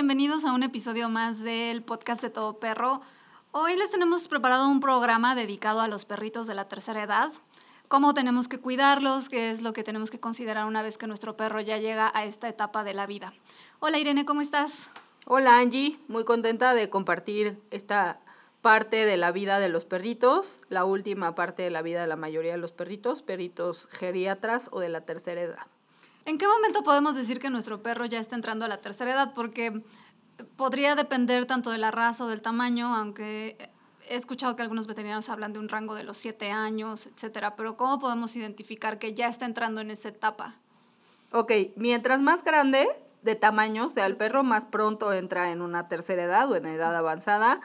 [0.00, 3.02] bienvenidos a un episodio más del podcast de Todo Perro.
[3.52, 7.30] Hoy les tenemos preparado un programa dedicado a los perritos de la tercera edad,
[7.86, 11.36] cómo tenemos que cuidarlos, qué es lo que tenemos que considerar una vez que nuestro
[11.36, 13.34] perro ya llega a esta etapa de la vida.
[13.78, 14.88] Hola Irene, ¿cómo estás?
[15.26, 18.20] Hola Angie, muy contenta de compartir esta
[18.62, 22.16] parte de la vida de los perritos, la última parte de la vida de la
[22.16, 25.66] mayoría de los perritos, perritos geriatras o de la tercera edad.
[26.30, 29.32] ¿En qué momento podemos decir que nuestro perro ya está entrando a la tercera edad?
[29.34, 29.82] Porque
[30.54, 33.58] podría depender tanto de la raza o del tamaño, aunque
[34.08, 37.56] he escuchado que algunos veterinarios hablan de un rango de los siete años, etcétera.
[37.56, 40.54] Pero ¿cómo podemos identificar que ya está entrando en esa etapa?
[41.32, 42.86] Ok, mientras más grande
[43.22, 46.94] de tamaño sea el perro, más pronto entra en una tercera edad o en edad
[46.94, 47.60] avanzada.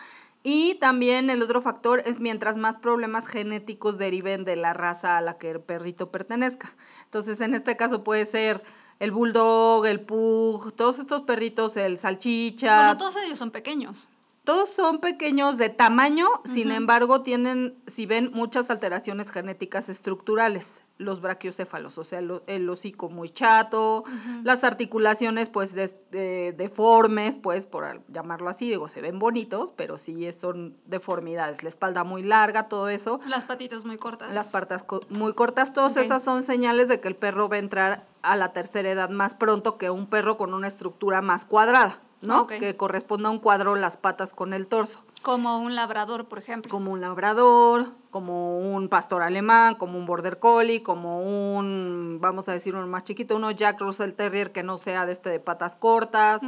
[0.48, 5.22] Y también el otro factor es mientras más problemas genéticos deriven de la raza a
[5.22, 6.72] la que el perrito pertenezca.
[7.06, 8.62] Entonces, en este caso puede ser
[9.00, 12.76] el bulldog, el pug, todos estos perritos, el salchicha.
[12.76, 14.08] Bueno, todos ellos son pequeños.
[14.46, 21.20] Todos son pequeños de tamaño, sin embargo, tienen, si ven, muchas alteraciones genéticas estructurales, los
[21.20, 24.04] brachiocéfalos, o sea, el hocico muy chato,
[24.44, 25.76] las articulaciones, pues,
[26.12, 32.04] deformes, pues, por llamarlo así, digo, se ven bonitos, pero sí son deformidades, la espalda
[32.04, 33.20] muy larga, todo eso.
[33.28, 34.34] Las patitas muy cortas.
[34.36, 38.08] Las patas muy cortas, todas esas son señales de que el perro va a entrar
[38.22, 42.00] a la tercera edad más pronto que un perro con una estructura más cuadrada.
[42.22, 42.48] ¿No?
[42.48, 45.06] Que corresponda a un cuadro las patas con el torso.
[45.22, 46.70] Como un labrador, por ejemplo.
[46.70, 52.52] Como un labrador, como un pastor alemán, como un border collie, como un, vamos a
[52.52, 55.76] decir uno más chiquito, uno Jack Russell Terrier que no sea de este de patas
[55.76, 56.44] cortas,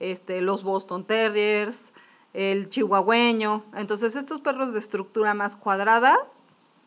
[0.00, 1.92] este, los Boston Terriers,
[2.34, 3.64] el chihuahueño.
[3.74, 6.16] Entonces estos perros de estructura más cuadrada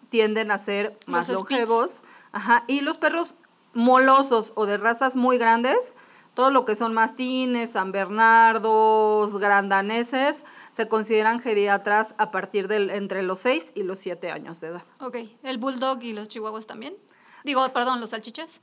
[0.10, 2.02] tienden a ser más longevos.
[2.32, 3.36] Ajá, y los perros
[3.74, 5.96] molosos o de razas muy grandes
[6.34, 13.24] todo lo que son mastines, San Bernardos, grandaneses, se consideran geriatras a partir de entre
[13.24, 14.84] los 6 y los 7 años de edad.
[15.00, 16.96] Ok, ¿el bulldog y los chihuahuas también?
[17.44, 18.62] Digo, perdón, ¿los salchichas?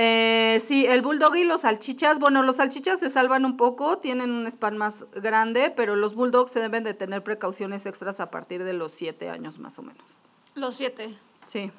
[0.00, 4.30] Eh, sí, el bulldog y los salchichas, bueno, los salchichas se salvan un poco, tienen
[4.30, 8.62] un span más grande, pero los bulldogs se deben de tener precauciones extras a partir
[8.62, 10.20] de los 7 años más o menos.
[10.54, 11.18] Los 7.
[11.46, 11.72] Sí.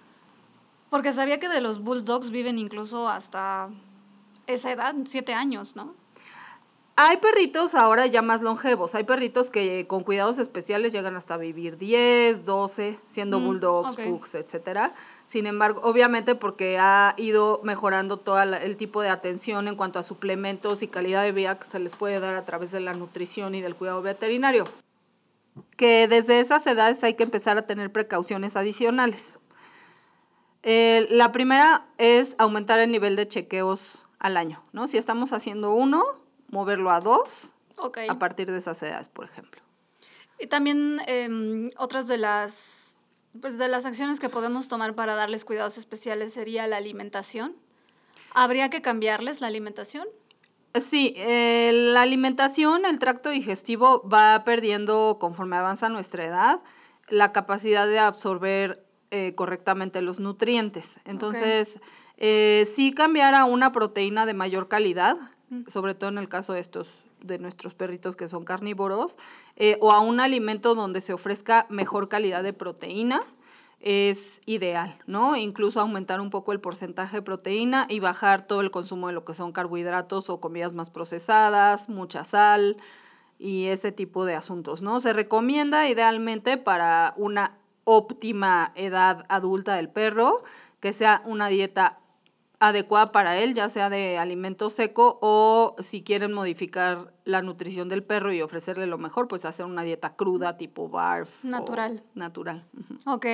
[0.89, 3.69] Porque sabía que de los bulldogs viven incluso hasta
[4.53, 5.95] esa edad, siete años, ¿no?
[7.01, 11.77] Hay perritos ahora ya más longevos, hay perritos que con cuidados especiales llegan hasta vivir
[11.77, 14.93] 10, 12, siendo mm, bulldogs, pugs, etcétera.
[15.25, 20.03] Sin embargo, obviamente porque ha ido mejorando todo el tipo de atención en cuanto a
[20.03, 23.55] suplementos y calidad de vida que se les puede dar a través de la nutrición
[23.55, 24.65] y del cuidado veterinario.
[25.77, 29.39] Que desde esas edades hay que empezar a tener precauciones adicionales.
[30.63, 34.87] Eh, la primera es aumentar el nivel de chequeos al año, ¿no?
[34.87, 36.03] Si estamos haciendo uno,
[36.49, 37.55] moverlo a dos
[38.09, 39.61] a partir de esas edades, por ejemplo.
[40.39, 42.97] Y también em, otras de las,
[43.39, 47.55] pues de las acciones que podemos tomar para darles cuidados especiales sería la alimentación.
[48.33, 50.07] ¿Habría que cambiarles la alimentación?
[50.75, 56.61] Sí, eh, la alimentación, el tracto digestivo va perdiendo conforme avanza nuestra edad
[57.09, 60.99] la capacidad de absorber eh, correctamente los nutrientes.
[61.05, 61.79] Entonces,
[62.21, 65.17] eh, sí cambiar a una proteína de mayor calidad,
[65.67, 69.17] sobre todo en el caso de estos de nuestros perritos que son carnívoros,
[69.55, 73.21] eh, o a un alimento donde se ofrezca mejor calidad de proteína,
[73.79, 75.37] es ideal, ¿no?
[75.37, 79.23] Incluso aumentar un poco el porcentaje de proteína y bajar todo el consumo de lo
[79.23, 82.75] que son carbohidratos o comidas más procesadas, mucha sal
[83.37, 84.99] y ese tipo de asuntos, ¿no?
[84.99, 90.43] Se recomienda idealmente para una óptima edad adulta del perro
[90.81, 91.99] que sea una dieta
[92.59, 98.03] adecuada para él, ya sea de alimento seco o si quieren modificar la nutrición del
[98.03, 101.43] perro y ofrecerle lo mejor, pues hacer una dieta cruda tipo barf.
[101.43, 102.03] Natural.
[102.15, 102.65] Natural.
[103.05, 103.25] Ok.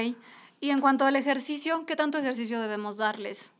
[0.59, 3.54] Y en cuanto al ejercicio, ¿qué tanto ejercicio debemos darles?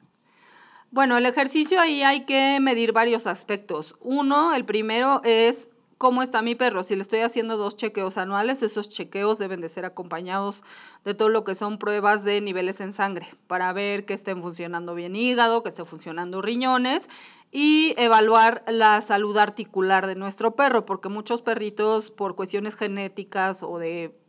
[0.92, 3.96] Bueno, el ejercicio ahí hay que medir varios aspectos.
[4.00, 6.84] Uno, el primero es cómo está mi perro.
[6.84, 10.64] Si le estoy haciendo dos chequeos anuales, esos chequeos deben de ser acompañados
[11.04, 14.96] de todo lo que son pruebas de niveles en sangre para ver que estén funcionando
[14.96, 17.10] bien hígado, que estén funcionando riñones
[17.52, 23.78] y evaluar la salud articular de nuestro perro, porque muchos perritos por cuestiones genéticas o
[23.78, 24.20] de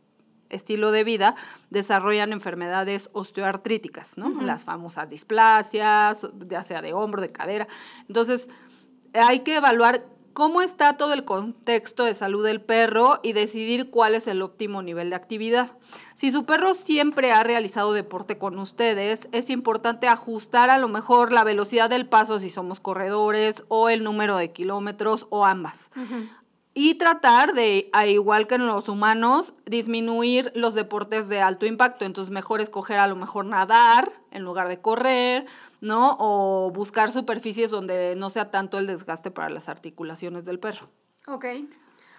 [0.49, 1.35] estilo de vida
[1.69, 4.41] desarrollan enfermedades osteoartríticas, ¿no?
[4.41, 7.67] Las famosas displasias, ya sea de hombro, de cadera.
[8.07, 8.47] Entonces,
[9.13, 10.05] hay que evaluar
[10.37, 14.83] cómo está todo el contexto de salud del perro y decidir cuál es el óptimo
[14.83, 15.71] nivel de actividad.
[16.13, 21.31] Si su perro siempre ha realizado deporte con ustedes, es importante ajustar a lo mejor
[21.31, 25.89] la velocidad del paso si somos corredores o el número de kilómetros o ambas.
[26.79, 32.05] Y tratar de, a igual que en los humanos, disminuir los deportes de alto impacto.
[32.05, 35.47] Entonces, mejor escoger a lo mejor nadar en lugar de correr,
[35.81, 36.15] ¿no?
[36.19, 40.87] O buscar superficies donde no sea tanto el desgaste para las articulaciones del perro.
[41.25, 41.45] Ok.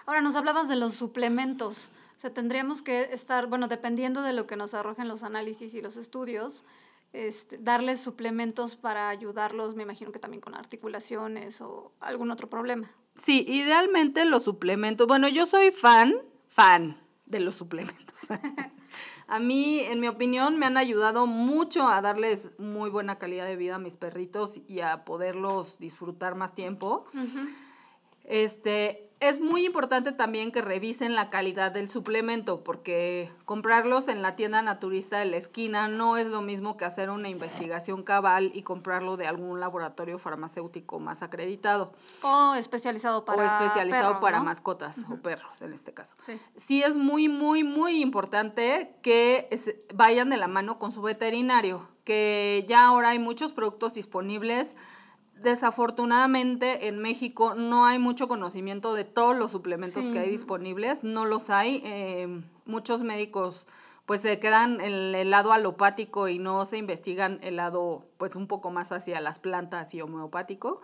[0.06, 1.90] Ahora, nos hablabas de los suplementos.
[2.16, 5.82] O sea, tendríamos que estar, bueno, dependiendo de lo que nos arrojen los análisis y
[5.82, 6.64] los estudios,
[7.12, 12.90] este, darles suplementos para ayudarlos, me imagino que también con articulaciones o algún otro problema.
[13.14, 15.06] Sí, idealmente los suplementos.
[15.06, 16.14] Bueno, yo soy fan,
[16.48, 18.28] fan de los suplementos.
[19.28, 23.56] a mí, en mi opinión, me han ayudado mucho a darles muy buena calidad de
[23.56, 27.06] vida a mis perritos y a poderlos disfrutar más tiempo.
[28.24, 34.36] Este, es muy importante también que revisen la calidad del suplemento, porque comprarlos en la
[34.36, 38.62] tienda naturista de la esquina no es lo mismo que hacer una investigación cabal y
[38.62, 41.92] comprarlo de algún laboratorio farmacéutico más acreditado.
[42.22, 46.14] O especializado para O especializado para mascotas o perros, en este caso.
[46.18, 46.40] Sí.
[46.56, 49.48] sí es muy, muy, muy importante que
[49.94, 54.76] vayan de la mano con su veterinario, que ya ahora hay muchos productos disponibles
[55.42, 61.24] desafortunadamente en México no hay mucho conocimiento de todos los suplementos que hay disponibles, no
[61.24, 61.82] los hay.
[61.84, 63.66] Eh, muchos médicos
[64.08, 68.46] pues se quedan en el lado alopático y no se investigan el lado pues un
[68.46, 70.80] poco más hacia las plantas y homeopático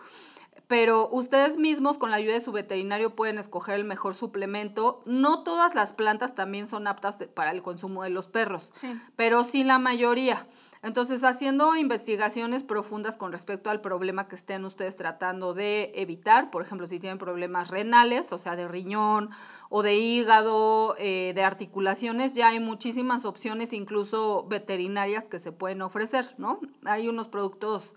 [0.67, 5.01] pero ustedes mismos con la ayuda de su veterinario pueden escoger el mejor suplemento.
[5.05, 8.71] No todas las plantas también son aptas para el consumo de los perros,
[9.15, 10.47] pero sí la mayoría.
[10.81, 16.61] Entonces, haciendo investigaciones profundas con respecto al problema que estén ustedes tratando de evitar, por
[16.61, 19.31] ejemplo, si tienen problemas renales, o sea, de riñón
[19.69, 25.81] o de hígado, eh, de articulaciones, ya hay muchísimas opciones, incluso veterinarias, que se pueden
[25.81, 26.59] ofrecer, ¿no?
[26.85, 27.95] Hay unos productos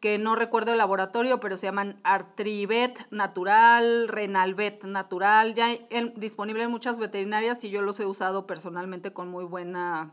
[0.00, 6.62] que no recuerdo el laboratorio, pero se llaman Artrivet Natural, Renalvet Natural, ya en, disponible
[6.62, 10.12] en muchas veterinarias y yo los he usado personalmente con muy buena,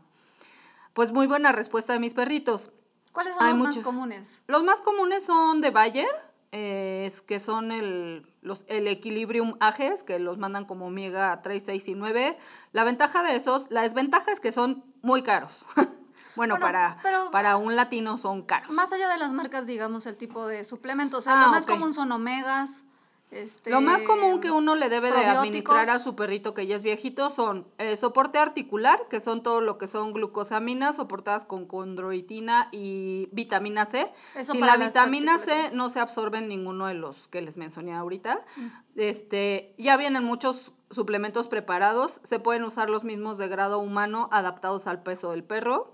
[0.92, 2.72] pues muy buena respuesta de mis perritos.
[3.12, 4.44] ¿Cuáles son los más comunes?
[4.48, 6.08] Los más comunes son de Bayer,
[6.52, 11.88] eh, que son el, los, el Equilibrium Ages, que los mandan como Omega 3, 6
[11.88, 12.36] y 9.
[12.72, 15.64] La ventaja de esos, la desventaja es que son muy caros.
[16.36, 16.98] Bueno, para,
[17.32, 18.70] para un latino son caros.
[18.70, 21.18] Más allá de las marcas, digamos, el tipo de suplementos.
[21.18, 22.84] O sea, lo ah, más común son omegas.
[23.32, 26.76] Este, lo más común que uno le debe de administrar a su perrito que ya
[26.76, 31.66] es viejito son eh, soporte articular, que son todo lo que son glucosaminas soportadas con
[31.66, 34.12] condroitina y vitamina C.
[34.42, 38.38] Sin la vitamina C no se absorben ninguno de los que les mencioné ahorita.
[38.56, 38.66] Mm.
[38.94, 42.20] Este, ya vienen muchos suplementos preparados.
[42.22, 45.92] Se pueden usar los mismos de grado humano adaptados al peso del perro.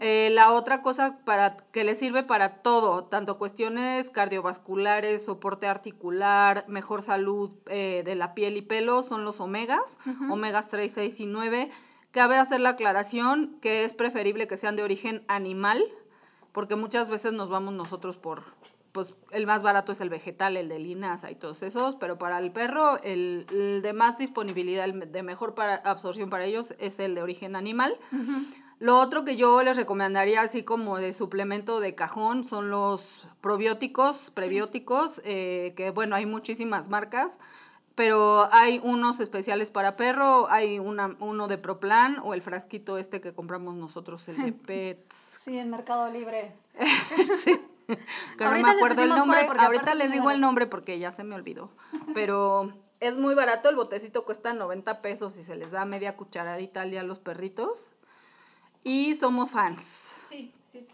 [0.00, 6.64] Eh, la otra cosa para, que le sirve para todo, tanto cuestiones cardiovasculares, soporte articular,
[6.68, 9.98] mejor salud eh, de la piel y pelo, son los omegas,
[10.30, 11.70] omegas 3, 6 y 9.
[12.10, 15.84] Cabe hacer la aclaración que es preferible que sean de origen animal,
[16.52, 18.44] porque muchas veces nos vamos nosotros por
[18.94, 22.38] pues el más barato es el vegetal, el de linaza y todos esos, pero para
[22.38, 23.44] el perro el,
[23.82, 27.92] de más disponibilidad, el de mejor para absorción para ellos es el de origen animal.
[28.78, 34.30] Lo otro que yo les recomendaría así como de suplemento de cajón son los probióticos,
[34.30, 37.40] prebióticos, eh, que bueno, hay muchísimas marcas,
[37.96, 43.20] pero hay unos especiales para perro, hay una, uno de Proplan o el frasquito este
[43.20, 45.16] que compramos nosotros, el de Pets.
[45.16, 46.52] Sí, en Mercado Libre.
[47.36, 47.60] sí.
[48.38, 49.46] que no me acuerdo el nombre.
[49.58, 51.70] Ahorita les digo el nombre porque ya se me olvidó.
[52.14, 56.82] Pero es muy barato, el botecito cuesta 90 pesos y se les da media cucharadita
[56.82, 57.92] al día a los perritos.
[58.82, 60.14] Y somos fans.
[60.28, 60.86] Sí, sí.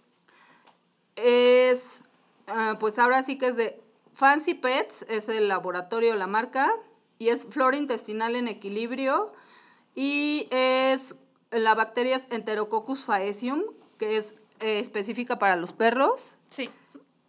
[1.16, 2.02] Es,
[2.46, 3.80] ah, pues ahora sí que es de
[4.12, 6.70] Fancy Pets, es el laboratorio, la marca,
[7.18, 9.32] y es flora intestinal en equilibrio.
[9.94, 11.16] Y es,
[11.50, 13.62] la bacteria es Enterococcus faecium,
[13.98, 16.36] que es eh, específica para los perros.
[16.48, 16.70] Sí.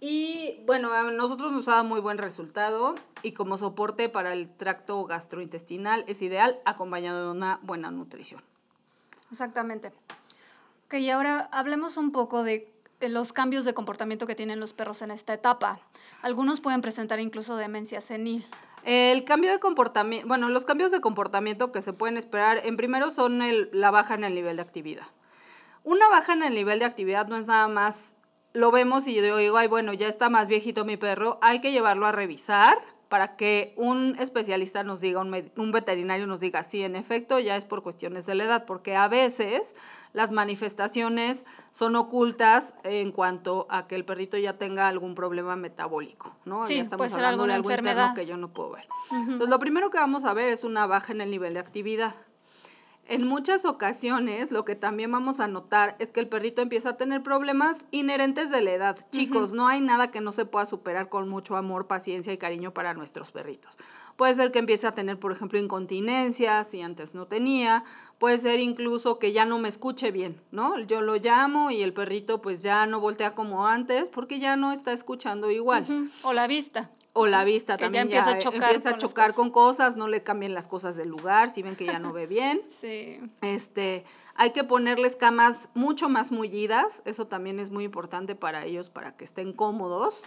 [0.04, 4.52] Y bueno, a nosotros nos ha dado muy buen resultado y como soporte para el
[4.52, 8.42] tracto gastrointestinal es ideal acompañado de una buena nutrición.
[9.30, 9.94] Exactamente.
[10.88, 12.68] Ok, y ahora hablemos un poco de
[13.00, 15.80] los cambios de comportamiento que tienen los perros en esta etapa.
[16.24, 18.44] Algunos pueden presentar incluso demencia senil.
[18.84, 23.12] El cambio de comportamiento, bueno, los cambios de comportamiento que se pueden esperar, en primero
[23.12, 25.06] son el, la baja en el nivel de actividad.
[25.84, 28.16] Una baja en el nivel de actividad no es nada más
[28.54, 31.72] lo vemos y yo digo, ay, bueno, ya está más viejito mi perro, hay que
[31.72, 32.78] llevarlo a revisar,
[33.12, 37.58] para que un especialista nos diga, un, un, veterinario nos diga, sí, en efecto, ya
[37.58, 39.76] es por cuestiones de la edad, porque a veces
[40.14, 46.38] las manifestaciones son ocultas en cuanto a que el perrito ya tenga algún problema metabólico,
[46.46, 46.64] ¿no?
[46.64, 48.12] Sí, ya estamos puede ser alguna de algo enfermedad.
[48.12, 48.88] interno que yo no puedo ver.
[49.12, 52.16] Entonces, lo primero que vamos a ver es una baja en el nivel de actividad.
[53.12, 56.98] En muchas ocasiones lo que también vamos a notar es que el perrito empieza a
[56.98, 59.06] tener problemas inherentes de la edad.
[59.12, 62.74] Chicos, no hay nada que no se pueda superar con mucho amor, paciencia y cariño
[62.74, 63.76] para nuestros perritos.
[64.16, 67.84] Puede ser que empiece a tener, por ejemplo, incontinencia, si antes no tenía.
[68.18, 70.80] Puede ser incluso que ya no me escuche bien, ¿no?
[70.80, 74.72] Yo lo llamo y el perrito pues ya no voltea como antes porque ya no
[74.72, 75.86] está escuchando igual.
[76.24, 76.90] O la vista.
[77.14, 79.36] O la vista Que ya también empieza a chocar empieza a con las chocar cosas.
[79.36, 82.26] con cosas, no le cambien las cosas del lugar, si ven que ya no ve
[82.26, 82.62] bien.
[82.68, 83.20] Sí.
[83.42, 88.90] Este, hay que ponerles camas mucho más mullidas, eso también es muy importante para ellos,
[88.90, 90.22] para que estén cómodos.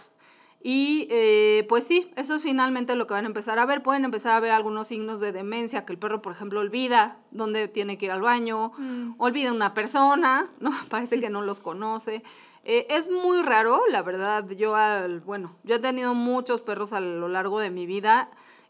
[0.67, 3.83] Y eh, pues sí, eso es finalmente lo que van a empezar a ver.
[3.83, 7.67] Pueden empezar a ver algunos signos de demencia, que el perro, por ejemplo, olvida dónde
[7.67, 8.71] tiene que ir al baño,
[9.19, 10.71] olvida una persona, ¿no?
[10.89, 12.23] Parece que no los conoce.
[12.65, 14.49] Eh, es muy raro, la verdad.
[14.49, 18.27] Yo, al, bueno, yo he tenido muchos perros a lo largo de mi vida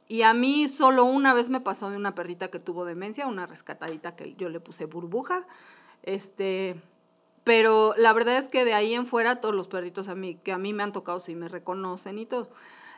[0.07, 3.47] y a mí solo una vez me pasó de una perrita que tuvo demencia, una
[3.47, 5.47] rescatadita que yo le puse burbuja.
[6.03, 6.75] Este,
[7.45, 10.51] pero la verdad es que de ahí en fuera todos los perritos a mí, que
[10.51, 12.49] a mí me han tocado sí me reconocen y todo.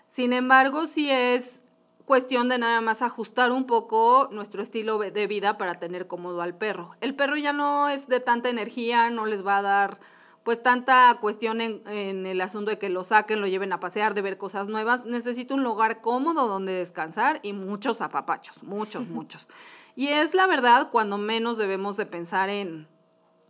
[0.08, 1.62] Sin embargo, sí es
[2.06, 6.58] cuestión de nada más ajustar un poco nuestro estilo de vida para tener cómodo al
[6.58, 6.96] perro.
[7.02, 10.00] El perro ya no es de tanta energía, no les va a dar
[10.48, 14.14] pues tanta cuestión en, en, el asunto de que lo saquen, lo lleven a pasear,
[14.14, 15.04] de ver cosas nuevas.
[15.04, 19.50] Necesito un lugar cómodo donde descansar y muchos apapachos, muchos, muchos.
[19.98, 22.88] Y es la verdad cuando menos debemos de pensar en,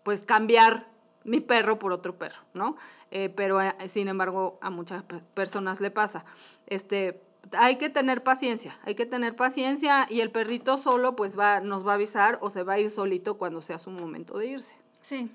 [0.01, 0.89] pues, cambiar
[1.23, 2.75] mi perro por otro perro, ¿no?
[3.11, 5.03] Eh, pero, eh, sin embargo, a muchas
[5.35, 6.25] personas le pasa.
[6.65, 7.21] Este,
[7.55, 11.85] hay que tener paciencia, hay que tener paciencia y el perrito solo, pues, va, nos
[11.85, 14.73] va a avisar o se va a ir solito cuando sea su momento de irse.
[14.99, 15.29] Sí.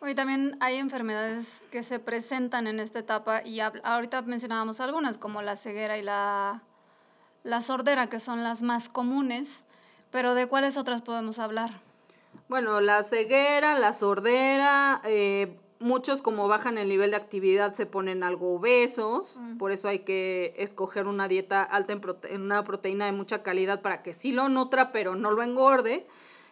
[0.00, 5.42] Oye, también hay enfermedades que se presentan en esta etapa y ahorita mencionábamos algunas como
[5.42, 6.62] la ceguera y la,
[7.42, 9.64] la sordera, que son las más comunes,
[10.10, 11.80] pero ¿de cuáles otras podemos hablar?
[12.48, 18.22] Bueno, la ceguera, la sordera, eh, muchos como bajan el nivel de actividad se ponen
[18.22, 19.58] algo obesos, mm.
[19.58, 23.82] por eso hay que escoger una dieta alta en, prote una proteína de mucha calidad
[23.82, 26.06] para que sí lo nutra, pero no lo engorde.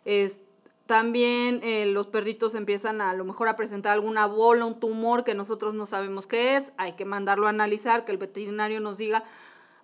[0.04, 0.42] Es,
[0.86, 5.24] también eh, los perritos empiezan a, a lo mejor a presentar alguna bola, un tumor
[5.24, 8.98] que nosotros no sabemos qué es, hay que mandarlo a analizar, que el veterinario nos
[8.98, 9.24] diga,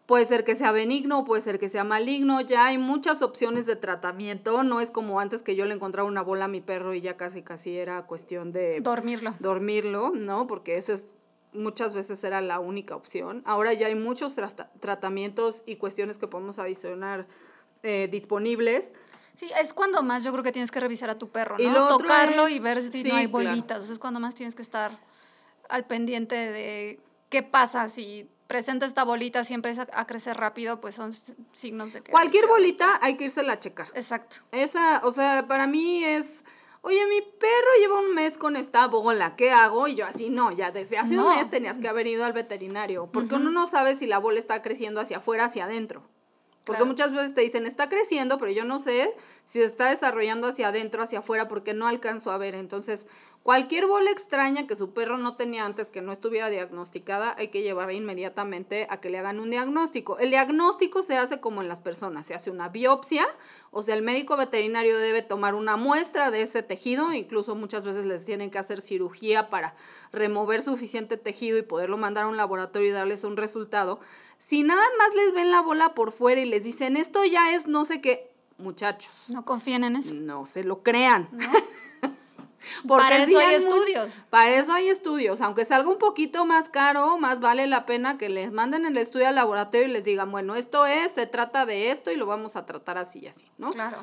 [0.07, 3.77] puede ser que sea benigno, puede ser que sea maligno, ya hay muchas opciones de
[3.77, 7.01] tratamiento, no es como antes que yo le encontraba una bola a mi perro y
[7.01, 9.35] ya casi casi era cuestión de dormirlo.
[9.41, 10.47] Dormirlo, ¿no?
[10.47, 11.13] Porque ese es
[11.53, 13.43] muchas veces era la única opción.
[13.45, 14.49] Ahora ya hay muchos tra
[14.81, 17.27] tratamientos y cuestiones que podemos adicionar
[17.83, 18.93] eh, disponibles.
[19.35, 21.65] Sí, es cuando más yo creo que tienes que revisar a tu perro, ¿no?
[21.65, 23.79] Y Tocarlo es, y ver si sí, no hay bolitas.
[23.79, 23.93] Claro.
[23.93, 24.99] Es cuando más tienes que estar
[25.69, 30.95] al pendiente de qué pasa si presenta esta bolita, siempre empieza a crecer rápido, pues
[30.95, 31.11] son
[31.53, 32.13] signos de que...
[32.13, 33.89] Cualquier bolita hay que irse a checar.
[33.95, 34.37] Exacto.
[34.53, 36.45] Esa, o sea, para mí es...
[36.83, 39.89] Oye, mi perro lleva un mes con esta bola, ¿qué hago?
[39.89, 41.29] Y yo así, no, ya desde hace no.
[41.29, 43.41] un mes tenías que haber ido al veterinario, porque uh -huh.
[43.41, 46.03] uno no sabe si la bola está creciendo hacia afuera, hacia adentro.
[46.65, 46.87] Porque claro.
[46.87, 49.11] muchas veces te dicen, está creciendo, pero yo no sé
[49.45, 52.55] si se está desarrollando hacia adentro, hacia afuera, porque no alcanzo a ver.
[52.55, 53.07] Entonces,
[53.43, 57.63] cualquier bola extraña que su perro no tenía antes, que no estuviera diagnosticada, hay que
[57.63, 60.19] llevarla inmediatamente a que le hagan un diagnóstico.
[60.19, 63.27] El diagnóstico se hace como en las personas, se hace una biopsia,
[63.71, 68.07] o sea, el médico veterinario debe tomar una muestra de ese tejido, incluso muchas veces
[68.07, 69.75] les tienen que hacer cirugía para
[70.13, 74.01] remover suficiente tejido y poderlo mandar a un laboratorio y darles un resultado.
[74.39, 77.67] Si nada más les ven la bola por fuera y les dicen, esto ya es
[77.67, 79.25] no sé qué, muchachos.
[79.29, 80.15] No confíen en eso.
[80.15, 81.29] No se lo crean.
[81.33, 81.49] ¿No?
[82.87, 84.25] Para eso hay estudios.
[84.31, 85.41] Para eso hay estudios.
[85.41, 89.29] Aunque salga un poquito más caro, más vale la pena que les manden el estudio
[89.29, 92.57] al laboratorio y les digan, bueno, esto es, se trata de esto y lo vamos
[92.57, 93.71] a tratar así y así, ¿no?
[93.71, 93.99] Claro.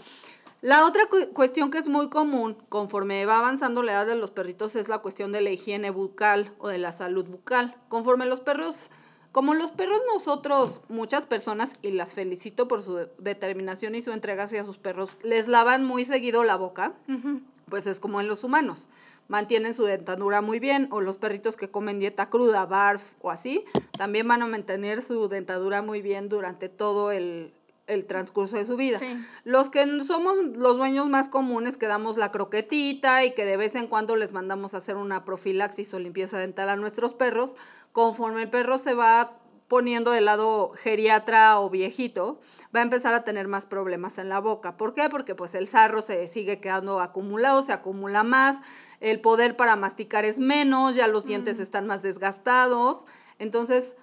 [0.61, 4.31] La otra cu cuestión que es muy común conforme va avanzando la edad de los
[4.31, 7.77] perritos es la cuestión de la higiene bucal o de la salud bucal.
[7.87, 8.89] Conforme los perros
[9.31, 14.45] como los perros nosotros, muchas personas, y las felicito por su determinación y su entrega
[14.45, 17.43] hacia sus perros, les lavan muy seguido la boca, uh -huh.
[17.69, 18.88] Pues es como en los humanos.
[19.27, 23.63] Mantienen su dentadura muy bien, o los perritos que comen dieta cruda, barf o así,
[23.97, 27.53] también van a mantener su dentadura muy bien durante todo el,
[27.89, 28.97] el transcurso de su vida.
[28.97, 29.07] Sí.
[29.43, 33.75] Los que somos los dueños más comunes que damos la croquetita y que de vez
[33.75, 37.55] en cuando les mandamos a hacer una profilaxis o limpieza dental a nuestros perros,
[37.91, 39.38] conforme el perro se va
[39.69, 42.41] poniendo de lado geriatra o viejito,
[42.75, 44.75] va a empezar a tener más problemas en la boca.
[44.75, 45.09] ¿Por qué?
[45.09, 48.57] Porque pues el sarro se sigue quedando acumulado, se acumula más,
[48.99, 53.05] el poder para masticar es menos, ya los dientes están más desgastados.
[53.38, 53.95] Entonces,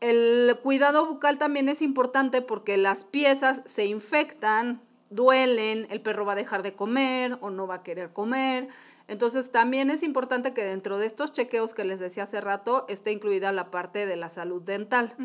[0.00, 6.32] el cuidado bucal también es importante porque las piezas se infectan, duelen, el perro va
[6.32, 8.68] a dejar de comer o no va a querer comer.
[9.08, 13.10] Entonces, también es importante que dentro de estos chequeos que les decía hace rato esté
[13.10, 15.16] incluida la parte de la salud dental.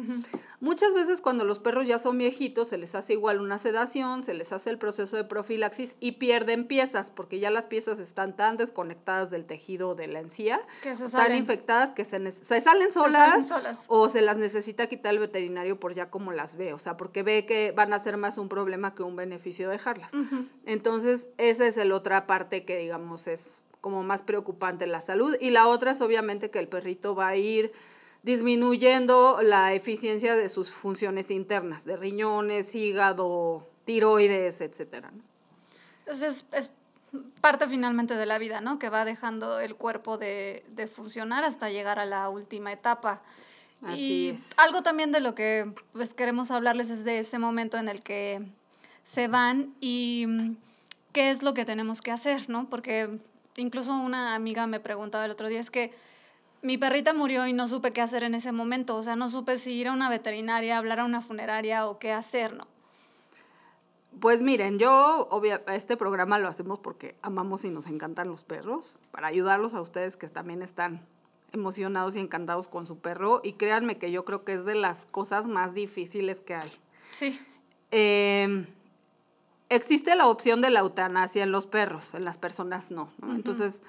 [0.62, 4.34] Muchas veces cuando los perros ya son viejitos, se les hace igual una sedación, se
[4.34, 8.56] les hace el proceso de profilaxis y pierden piezas, porque ya las piezas están tan
[8.56, 13.86] desconectadas del tejido de la encía, que se tan infectadas que se, se, salen solas,
[13.90, 17.22] o se las necesita quitar el veterinario por ya como las ve, o sea, porque
[17.22, 20.14] ve que van a ser más un problema que un beneficio dejarlas.
[20.66, 25.36] Entonces, esa es la otra parte que digamos es como más preocupante la salud.
[25.42, 27.74] Y la otra es obviamente que el perrito va a ir
[28.24, 35.08] disminuyendo la eficiencia de sus funciones internas, de riñones, hígado, tiroides, etc.
[36.00, 36.72] Entonces es
[37.42, 38.80] parte finalmente de la vida, ¿no?
[38.80, 43.22] Que va dejando el cuerpo de, funcionar hasta llegar a la última etapa.
[43.84, 47.90] Así y algo también de lo que pues, queremos hablarles es de ese momento en
[47.90, 48.48] el que
[49.04, 50.56] se van y mm,
[51.12, 52.70] qué es lo que tenemos que hacer, ¿no?
[52.70, 53.20] Porque
[53.58, 55.92] incluso una amiga me preguntaba el otro día, es que
[56.62, 59.58] mi perrita murió y no supe qué hacer en ese momento, o sea, no supe
[59.58, 62.68] si ir a una veterinaria, hablar a una funeraria o qué hacer, ¿no?
[64.20, 69.00] Pues miren, yo obvia, este programa lo hacemos porque amamos y nos encantan los perros,
[69.12, 71.06] para ayudarlos a ustedes que también están
[71.52, 75.06] emocionados y encantados con su perro, y créanme que yo creo que es de las
[75.06, 76.72] cosas más difíciles que hay.
[77.12, 77.40] Sí.
[77.92, 78.66] Eh,
[79.76, 83.10] existe la opción de la eutanasia en los perros, en las personas no.
[83.28, 83.82] Entonces,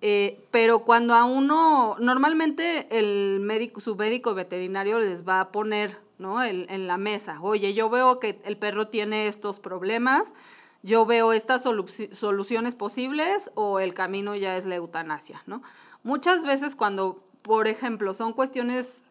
[0.00, 5.98] eh, pero cuando a uno, normalmente el médico, su médico veterinario les va a poner
[6.18, 6.42] ¿no?
[6.42, 10.34] en la mesa, oye, yo veo que el perro tiene estos problemas,
[10.82, 15.62] yo veo estas soluciones posibles o el camino ya es la eutanasia, ¿no?
[16.02, 19.04] Muchas veces cuando, por ejemplo, son cuestiones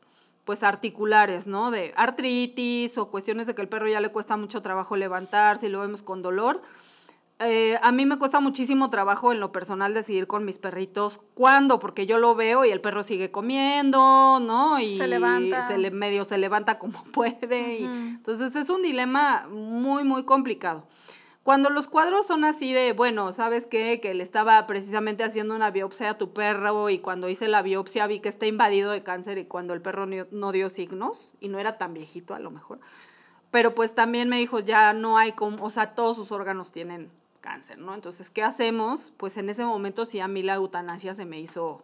[0.49, 1.69] pues articulares, ¿no?
[1.69, 5.69] De artritis o cuestiones de que el perro ya le cuesta mucho trabajo levantarse y
[5.69, 6.59] lo vemos con dolor.
[7.37, 11.77] Eh, a mí me cuesta muchísimo trabajo en lo personal decidir con mis perritos cuándo,
[11.77, 14.79] porque yo lo veo y el perro sigue comiendo, ¿no?
[14.79, 15.67] Y se levanta.
[15.67, 17.81] Se le, medio se levanta como puede.
[17.81, 20.87] y, entonces es un dilema muy, muy complicado.
[21.49, 23.99] Cuando los cuadros son así de, bueno, ¿sabes qué?
[23.99, 28.05] Que le estaba precisamente haciendo una biopsia a tu perro y cuando hice la biopsia
[28.05, 31.57] vi que está invadido de cáncer y cuando el perro no dio signos y no
[31.57, 32.79] era tan viejito a lo mejor.
[33.49, 37.09] Pero pues también me dijo, ya no hay como, o sea, todos sus órganos tienen
[37.41, 37.95] cáncer, ¿no?
[37.95, 39.11] Entonces, ¿qué hacemos?
[39.17, 41.83] Pues en ese momento sí a mí la eutanasia se me hizo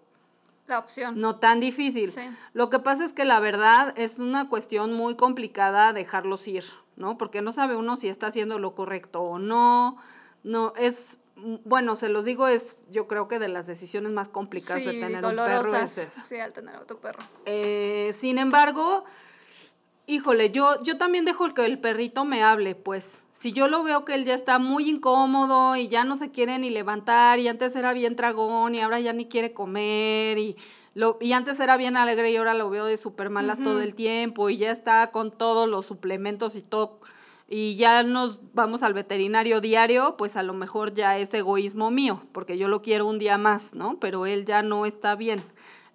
[0.67, 1.19] la opción.
[1.19, 2.13] No tan difícil.
[2.54, 6.65] Lo que pasa es que la verdad es una cuestión muy complicada dejarlos ir.
[6.96, 7.18] ¿No?
[7.18, 9.98] Porque no sabe uno si está haciendo lo correcto o no.
[10.44, 11.20] No, es,
[11.64, 15.26] bueno, se los digo, es yo creo que de las decisiones más complicadas de tener
[15.26, 16.24] un perro es esa.
[16.24, 17.20] Sí, al tener otro perro.
[17.46, 19.04] Eh, sin embargo,
[20.08, 23.26] híjole, yo, yo también dejo que el perrito me hable, pues.
[23.32, 26.58] Si yo lo veo que él ya está muy incómodo y ya no se quiere
[26.60, 30.58] ni levantar y antes era bien tragón y ahora ya ni quiere comer y
[30.96, 33.94] lo, y antes era bien alegre y ahora lo veo de súper malas todo el
[33.94, 37.00] tiempo y ya está con todos los suplementos y todo
[37.48, 42.24] y ya nos vamos al veterinario diario, pues a lo mejor ya es egoísmo mío,
[42.32, 44.00] porque yo lo quiero un día más, ¿no?
[44.00, 45.42] Pero él ya no está bien.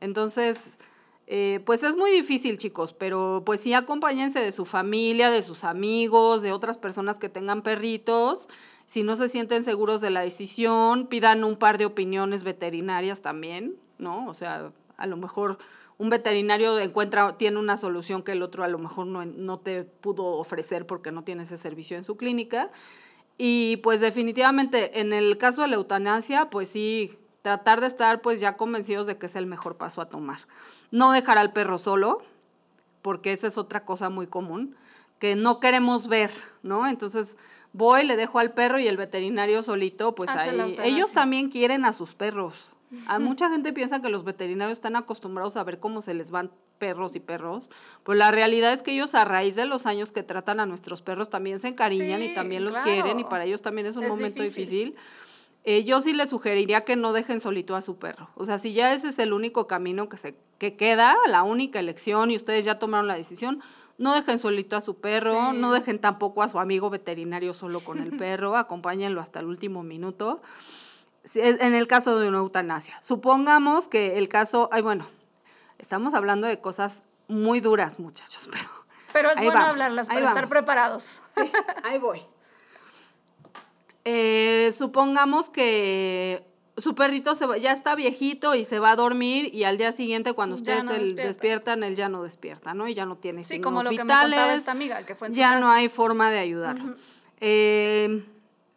[0.01, 0.79] Entonces,
[1.27, 5.65] eh, pues es muy difícil, chicos, pero pues sí acompáñense de su familia, de sus
[5.65, 8.49] amigos, de otras personas que tengan perritos.
[8.87, 13.77] Si no se sienten seguros de la decisión, pidan un par de opiniones veterinarias también,
[13.99, 14.27] ¿no?
[14.29, 15.59] O sea, a lo mejor
[15.99, 19.85] un veterinario encuentra, tiene una solución que el otro a lo mejor no, no te
[19.85, 22.71] pudo ofrecer porque no tiene ese servicio en su clínica.
[23.37, 28.41] Y pues definitivamente en el caso de la eutanasia, pues sí, tratar de estar pues
[28.41, 30.41] ya convencidos de que es el mejor paso a tomar.
[30.91, 32.19] No dejar al perro solo,
[33.03, 34.77] porque esa es otra cosa muy común,
[35.19, 36.31] que no queremos ver,
[36.63, 36.87] ¿no?
[36.87, 37.37] Entonces
[37.73, 41.93] voy, le dejo al perro y el veterinario solito, pues ahí, ellos también quieren a
[41.93, 42.71] sus perros,
[43.07, 46.51] a mucha gente piensa que los veterinarios están acostumbrados a ver cómo se les van
[46.79, 47.71] perros y perros,
[48.03, 51.03] pues la realidad es que ellos a raíz de los años que tratan a nuestros
[51.03, 54.43] perros también se encariñan y también los quieren y para ellos también es un momento
[54.43, 54.97] difícil.
[55.65, 58.31] Eh, yo sí les sugeriría que no dejen solito a su perro.
[58.35, 61.79] O sea, si ya ese es el único camino que, se, que queda, la única
[61.79, 63.61] elección y ustedes ya tomaron la decisión,
[63.99, 67.99] no dejen solito a su perro, no dejen tampoco a su amigo veterinario solo con
[67.99, 70.41] el perro, acompáñenlo hasta el último minuto
[71.35, 72.99] en el caso de una eutanasia.
[73.03, 75.07] Supongamos que el caso, ay, bueno,
[75.79, 78.65] estamos hablando de cosas muy duras, muchachos, pero...
[79.13, 81.23] Pero es bueno vamos, hablarlas para estar preparados.
[81.35, 81.51] Sí,
[81.83, 82.23] ahí voy.
[84.05, 86.45] Eh, supongamos que
[86.77, 89.93] su perrito se va- ya está viejito y se va a dormir y al día
[89.93, 91.27] siguiente cuando ustedes no despierta.
[91.27, 92.89] despiertan, él ya no despierta, ¿no?
[92.89, 95.27] Y ya no tiene Sí, signos como lo que me contaba esta amiga, que fue
[95.29, 96.95] en su ya no hay forma de ayudarlo.
[97.41, 98.25] Eh,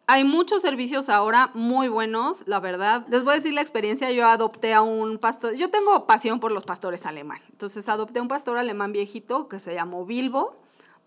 [0.06, 3.06] hay muchos servicios ahora muy buenos, la verdad.
[3.08, 6.52] Les voy a decir la experiencia, yo adopté a un pastor, yo tengo pasión por
[6.52, 10.56] los pastores alemán, entonces adopté a un pastor alemán viejito que se llamó Bilbo.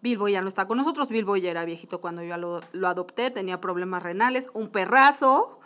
[0.02, 3.32] Bilbo ya no está con nosotros, Bilbo ya era viejito cuando yo lo, lo adopté,
[3.32, 5.60] tenía problemas renales, un perrazo,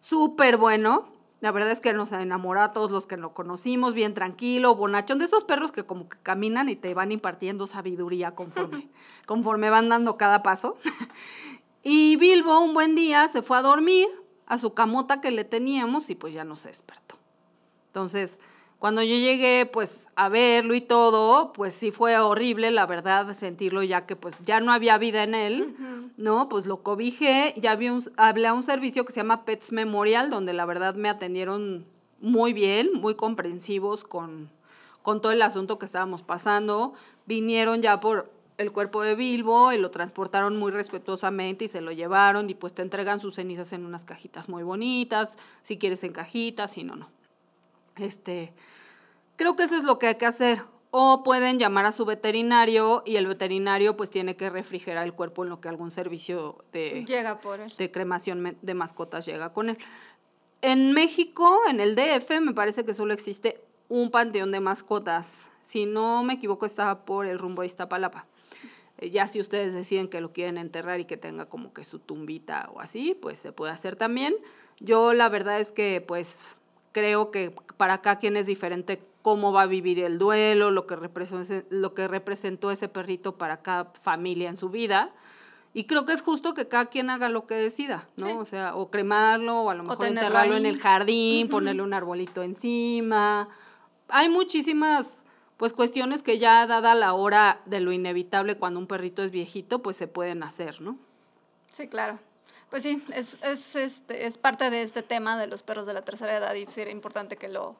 [0.00, 1.14] súper bueno.
[1.40, 5.18] La verdad es que nos enamoró a todos los que lo conocimos, bien tranquilo, bonachón,
[5.18, 8.88] de esos perros que como que caminan y te van impartiendo sabiduría conforme,
[9.26, 10.78] conforme van dando cada paso.
[11.84, 14.08] Y Bilbo un buen día se fue a dormir
[14.46, 17.16] a su camota que le teníamos y pues ya no se despertó.
[17.88, 18.38] Entonces,
[18.78, 23.82] cuando yo llegué pues a verlo y todo, pues sí fue horrible, la verdad, sentirlo
[23.82, 25.76] ya que pues ya no había vida en él,
[26.16, 26.48] ¿no?
[26.48, 30.30] Pues lo cobijé, ya vi un, hablé a un servicio que se llama Pets Memorial,
[30.30, 31.86] donde la verdad me atendieron
[32.20, 34.50] muy bien, muy comprensivos con,
[35.02, 36.94] con todo el asunto que estábamos pasando.
[37.26, 41.92] Vinieron ya por el cuerpo de Bilbo y lo transportaron muy respetuosamente y se lo
[41.92, 46.12] llevaron y pues te entregan sus cenizas en unas cajitas muy bonitas, si quieres en
[46.12, 47.10] cajitas, si no, no.
[47.96, 48.52] Este,
[49.36, 50.58] creo que eso es lo que hay que hacer.
[50.96, 55.42] O pueden llamar a su veterinario y el veterinario pues tiene que refrigerar el cuerpo
[55.42, 57.72] en lo que algún servicio de, Llega por él.
[57.76, 59.78] de cremación de mascotas llega con él.
[60.62, 65.50] En México, en el DF, me parece que solo existe un panteón de mascotas.
[65.62, 68.26] Si no me equivoco, está por el rumbo de Iztapalapa.
[69.04, 71.98] Eh, Ya si ustedes deciden que lo quieren enterrar y que tenga como que su
[71.98, 74.34] tumbita o así, pues se puede hacer también.
[74.80, 76.56] Yo la verdad es que pues
[76.92, 80.96] creo que para cada quien es diferente cómo va a vivir el duelo, lo que
[81.70, 85.10] lo que representó ese perrito para cada familia en su vida.
[85.76, 88.26] Y creo que es justo que cada quien haga lo que decida, ¿no?
[88.26, 88.32] Sí.
[88.38, 90.70] O sea, o cremarlo, o a lo mejor enterrarlo en ahí.
[90.70, 93.48] el jardín, ponerle un arbolito encima.
[94.08, 95.23] Hay muchísimas
[95.56, 99.82] pues cuestiones que ya dada la hora de lo inevitable cuando un perrito es viejito,
[99.82, 100.98] pues se pueden hacer, ¿no?
[101.70, 102.18] Sí, claro.
[102.70, 106.02] Pues sí, es, es, este, es parte de este tema de los perros de la
[106.02, 107.76] tercera edad y sería importante que lo,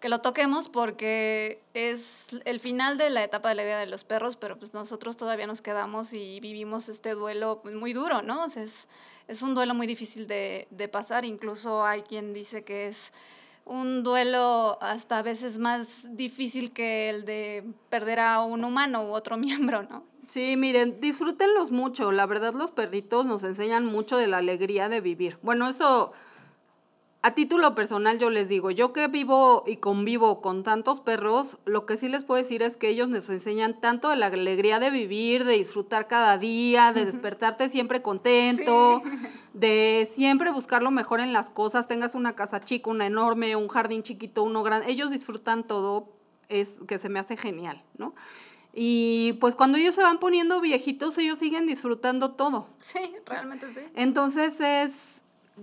[0.00, 4.04] que lo toquemos porque es el final de la etapa de la vida de los
[4.04, 8.44] perros, pero pues nosotros todavía nos quedamos y vivimos este duelo muy duro, ¿no?
[8.44, 8.88] O es,
[9.26, 13.12] es un duelo muy difícil de, de pasar, incluso hay quien dice que es
[13.66, 19.08] un duelo hasta a veces más difícil que el de perder a un humano u
[19.08, 20.04] otro miembro, ¿no?
[20.26, 22.10] Sí, miren, disfrútenlos mucho.
[22.10, 25.38] La verdad, los perritos nos enseñan mucho de la alegría de vivir.
[25.42, 26.12] Bueno, eso
[27.26, 31.84] a título personal yo les digo, yo que vivo y convivo con tantos perros, lo
[31.84, 34.92] que sí les puedo decir es que ellos nos enseñan tanto de la alegría de
[34.92, 39.02] vivir, de disfrutar cada día, de despertarte siempre contento,
[39.54, 43.66] de siempre buscar lo mejor en las cosas, tengas una casa chica, una enorme, un
[43.66, 46.12] jardín chiquito, uno grande, ellos disfrutan todo,
[46.48, 48.14] es que se me hace genial, ¿no?
[48.72, 52.68] Y pues cuando ellos se van poniendo viejitos, ellos siguen disfrutando todo.
[52.78, 53.80] Sí, realmente sí.
[53.94, 55.15] Entonces es,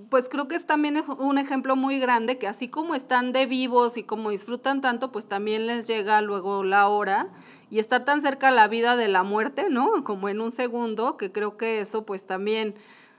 [0.10, 3.98] pues creo que es también un ejemplo muy grande que así como están de vivos
[3.98, 7.28] y como disfrutan tanto, pues también les llega luego la hora
[7.70, 10.04] y está tan cerca la vida de la muerte, ¿no?
[10.04, 12.76] Como en un segundo, que creo que eso pues también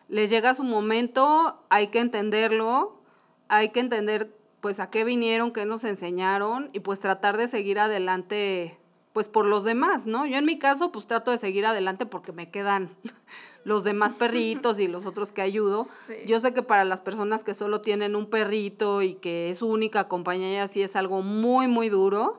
[0.08, 3.00] les llega su momento, hay que entenderlo,
[3.48, 7.78] hay que entender pues a qué vinieron, qué nos enseñaron y pues tratar de seguir
[7.78, 8.78] adelante
[9.14, 10.26] pues por los demás, ¿no?
[10.26, 12.90] Yo en mi caso pues trato de seguir adelante porque me quedan
[13.64, 15.84] los demás perritos y los otros que ayudo.
[15.84, 16.14] Sí.
[16.26, 19.68] Yo sé que para las personas que solo tienen un perrito y que es su
[19.68, 22.38] única compañía y así es algo muy, muy duro,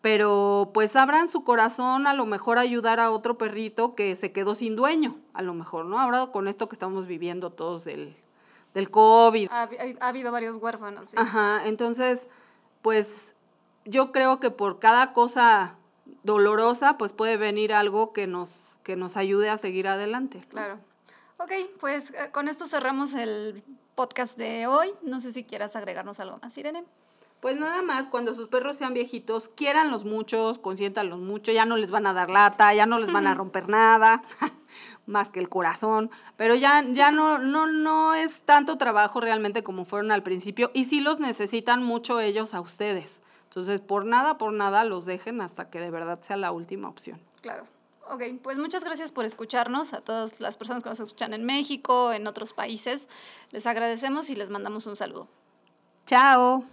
[0.00, 4.54] pero pues abran su corazón a lo mejor ayudar a otro perrito que se quedó
[4.54, 6.00] sin dueño, a lo mejor, ¿no?
[6.00, 8.16] Ahora con esto que estamos viviendo todos del,
[8.74, 9.48] del COVID.
[9.50, 9.68] Ha, ha-
[10.00, 11.16] ha habido varios huérfanos, sí.
[11.18, 12.28] Ajá, entonces,
[12.80, 13.34] pues
[13.84, 15.76] yo creo que por cada cosa
[16.22, 20.40] dolorosa, pues puede venir algo que nos, que nos ayude a seguir adelante.
[20.48, 20.78] Claro.
[21.38, 23.62] Ok, pues eh, con esto cerramos el
[23.94, 24.92] podcast de hoy.
[25.02, 26.84] No sé si quieras agregarnos algo más, Irene.
[27.42, 31.90] Pues nada más, cuando sus perros sean viejitos, quiéranlos muchos, consiéntanlos mucho, ya no les
[31.90, 34.22] van a dar lata, ya no les van a romper nada,
[35.06, 39.84] más que el corazón, pero ya, ya no, no, no es tanto trabajo realmente como
[39.84, 43.22] fueron al principio, y sí los necesitan mucho ellos a ustedes.
[43.52, 47.20] Entonces, por nada, por nada, los dejen hasta que de verdad sea la última opción.
[47.42, 47.64] Claro.
[48.08, 52.14] Ok, pues muchas gracias por escucharnos, a todas las personas que nos escuchan en México,
[52.14, 53.08] en otros países.
[53.50, 55.28] Les agradecemos y les mandamos un saludo.
[56.06, 56.64] Chao.